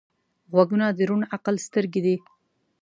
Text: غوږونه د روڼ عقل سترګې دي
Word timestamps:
غوږونه 0.51 0.85
د 0.97 0.99
روڼ 1.09 1.21
عقل 1.35 1.55
سترګې 1.67 2.01
دي 2.05 2.15